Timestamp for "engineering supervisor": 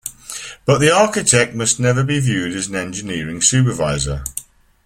2.75-4.23